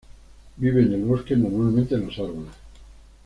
[0.57, 2.53] Vive en el bosque, normalmente en los árboles.